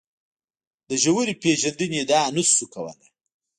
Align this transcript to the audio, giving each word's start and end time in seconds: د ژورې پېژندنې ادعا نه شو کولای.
د 0.89 0.91
ژورې 1.03 1.33
پېژندنې 1.41 1.97
ادعا 2.03 2.27
نه 2.35 2.43
شو 2.53 2.65
کولای. 2.73 3.07